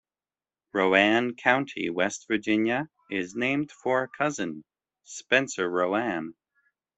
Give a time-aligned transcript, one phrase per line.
[0.73, 4.63] Roane County, West Virginia, is named for a cousin,
[5.03, 6.33] Spencer Roane.